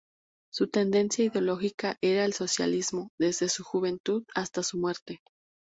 Su 0.51 0.67
tendencia 0.67 1.25
ideológica 1.25 1.95
era 2.01 2.25
el 2.25 2.33
socialismo, 2.33 3.11
desde 3.19 3.49
su 3.49 3.63
juventud 3.63 4.23
hasta 4.33 4.63
su 4.63 4.79
muerte. 4.79 5.19